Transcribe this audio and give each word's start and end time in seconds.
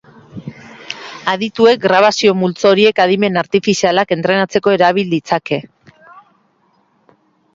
Adituek 1.33 1.83
grabazio 1.83 2.31
multzo 2.43 2.71
horiek 2.71 3.01
adimen 3.05 3.37
artifizialak 3.43 4.15
entrenatzeko 4.17 4.75
erabil 4.79 5.13
ditzakete. 5.15 5.63